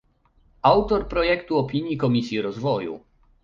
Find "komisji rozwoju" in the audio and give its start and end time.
1.97-2.99